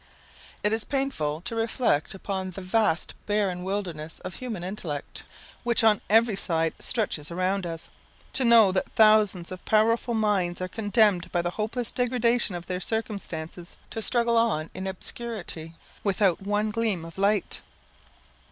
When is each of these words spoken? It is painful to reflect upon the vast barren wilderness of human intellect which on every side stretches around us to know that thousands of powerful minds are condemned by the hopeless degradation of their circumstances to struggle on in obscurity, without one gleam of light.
It 0.63 0.73
is 0.73 0.83
painful 0.83 1.41
to 1.41 1.55
reflect 1.55 2.15
upon 2.15 2.49
the 2.49 2.61
vast 2.61 3.13
barren 3.27 3.63
wilderness 3.63 4.17
of 4.21 4.33
human 4.33 4.63
intellect 4.63 5.25
which 5.63 5.83
on 5.83 6.01
every 6.09 6.35
side 6.35 6.73
stretches 6.79 7.29
around 7.29 7.67
us 7.67 7.91
to 8.33 8.43
know 8.43 8.71
that 8.71 8.91
thousands 8.93 9.51
of 9.51 9.63
powerful 9.63 10.15
minds 10.15 10.59
are 10.59 10.67
condemned 10.67 11.31
by 11.31 11.43
the 11.43 11.51
hopeless 11.51 11.91
degradation 11.91 12.55
of 12.55 12.65
their 12.65 12.79
circumstances 12.81 13.77
to 13.91 14.01
struggle 14.01 14.37
on 14.37 14.71
in 14.73 14.87
obscurity, 14.87 15.75
without 16.03 16.41
one 16.41 16.71
gleam 16.71 17.05
of 17.05 17.19
light. 17.19 17.61